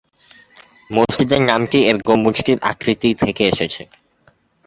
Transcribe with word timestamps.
মসজিদের 0.91 1.41
নামটি 1.49 1.77
এর 1.89 1.97
গম্বুজটির 2.07 2.57
আকৃতি 2.71 3.09
থেকে 3.21 3.43
এসেছে। 3.51 3.81